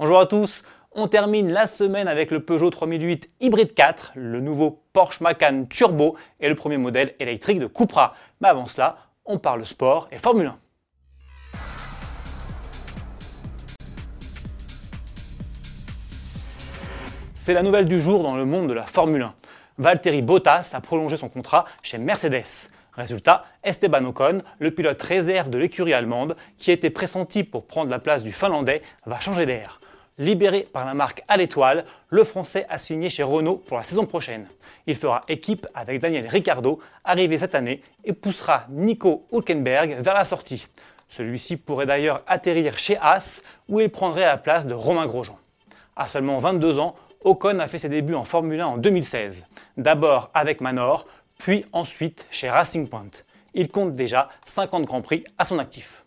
[0.00, 0.62] Bonjour à tous,
[0.92, 6.16] on termine la semaine avec le Peugeot 3008 Hybrid 4, le nouveau Porsche Macan Turbo
[6.40, 8.14] et le premier modèle électrique de Cupra.
[8.40, 10.58] Mais avant cela, on parle sport et Formule 1.
[17.34, 19.34] C'est la nouvelle du jour dans le monde de la Formule 1.
[19.76, 22.70] Valtteri Bottas a prolongé son contrat chez Mercedes.
[22.94, 27.98] Résultat, Esteban Ocon, le pilote réserve de l'écurie allemande, qui était pressenti pour prendre la
[27.98, 29.78] place du Finlandais, va changer d'air.
[30.20, 34.04] Libéré par la marque à l'étoile, le Français a signé chez Renault pour la saison
[34.04, 34.46] prochaine.
[34.86, 40.24] Il fera équipe avec Daniel Ricciardo, arrivé cette année, et poussera Nico Hülkenberg vers la
[40.24, 40.66] sortie.
[41.08, 45.38] Celui-ci pourrait d'ailleurs atterrir chez Haas, où il prendrait la place de Romain Grosjean.
[45.96, 49.46] À seulement 22 ans, Ocon a fait ses débuts en Formule 1 en 2016.
[49.78, 51.06] D'abord avec Manor,
[51.38, 53.22] puis ensuite chez Racing Point.
[53.54, 56.04] Il compte déjà 50 Grands Prix à son actif.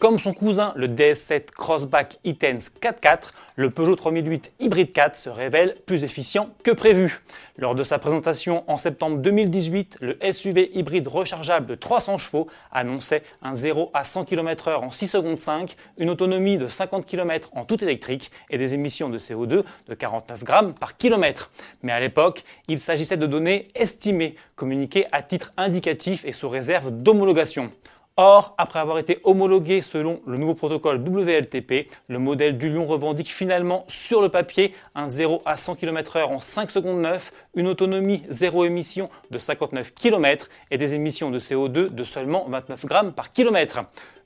[0.00, 5.76] Comme son cousin, le DS7 Crossback e-Tense 4x4, le Peugeot 3008 Hybrid 4 se révèle
[5.84, 7.20] plus efficient que prévu.
[7.58, 13.22] Lors de sa présentation en septembre 2018, le SUV hybride rechargeable de 300 chevaux annonçait
[13.42, 17.66] un 0 à 100 km/h en 6 secondes 5, une autonomie de 50 km en
[17.66, 21.50] tout électrique et des émissions de CO2 de 49 grammes par kilomètre.
[21.82, 26.90] Mais à l'époque, il s'agissait de données estimées, communiquées à titre indicatif et sous réserve
[26.90, 27.70] d'homologation.
[28.16, 33.32] Or, après avoir été homologué selon le nouveau protocole WLTP, le modèle du Lion revendique
[33.32, 38.22] finalement sur le papier un 0 à 100 km/h en 5 secondes 9, une autonomie
[38.28, 43.32] zéro émission de 59 km et des émissions de CO2 de seulement 29 grammes par
[43.32, 43.80] kilomètre.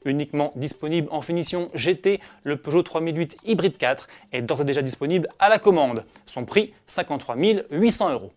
[0.05, 5.29] Uniquement disponible en finition GT, le Peugeot 3008 Hybrid 4 est d'ores et déjà disponible
[5.39, 6.05] à la commande.
[6.27, 7.37] Son prix 53
[7.71, 8.33] 800 euros.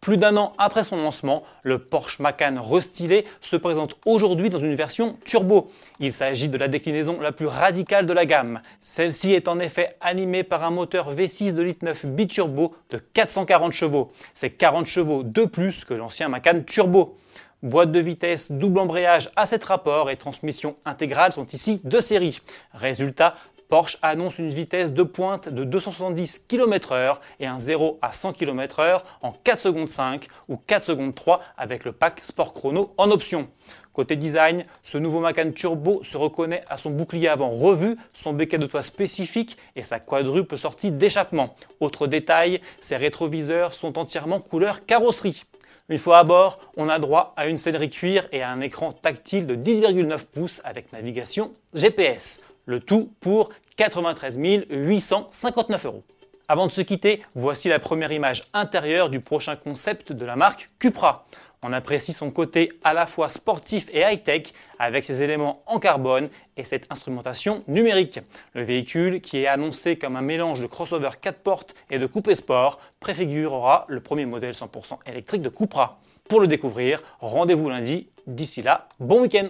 [0.00, 4.76] Plus d'un an après son lancement, le Porsche Macan restylé se présente aujourd'hui dans une
[4.76, 5.70] version turbo.
[5.98, 8.60] Il s'agit de la déclinaison la plus radicale de la gamme.
[8.80, 13.72] Celle-ci est en effet animée par un moteur V6 de litre 9 biturbo de 440
[13.72, 14.12] chevaux.
[14.34, 17.18] C'est 40 chevaux de plus que l'ancien Macan turbo.
[17.64, 22.40] Boîte de vitesse, double embrayage à 7 rapports et transmission intégrale sont ici de série.
[22.72, 23.34] Résultat,
[23.68, 29.02] Porsche annonce une vitesse de pointe de 270 km/h et un 0 à 100 km/h
[29.20, 33.48] en 4 secondes 5 ou 4 secondes 3 avec le pack Sport Chrono en option.
[33.92, 38.56] Côté design, ce nouveau Macan Turbo se reconnaît à son bouclier avant revu, son béquet
[38.56, 41.54] de toit spécifique et sa quadruple sortie d'échappement.
[41.80, 45.44] Autre détail, ses rétroviseurs sont entièrement couleur carrosserie.
[45.90, 48.92] Une fois à bord, on a droit à une sellerie cuir et à un écran
[48.92, 52.42] tactile de 10,9 pouces avec navigation GPS.
[52.68, 53.48] Le tout pour
[53.78, 56.04] 93 859 euros.
[56.48, 60.68] Avant de se quitter, voici la première image intérieure du prochain concept de la marque
[60.78, 61.24] Cupra.
[61.62, 66.28] On apprécie son côté à la fois sportif et high-tech avec ses éléments en carbone
[66.58, 68.20] et cette instrumentation numérique.
[68.52, 72.34] Le véhicule, qui est annoncé comme un mélange de crossover 4 portes et de coupé
[72.34, 76.00] sport, préfigurera le premier modèle 100% électrique de Cupra.
[76.28, 78.08] Pour le découvrir, rendez-vous lundi.
[78.26, 79.48] D'ici là, bon week-end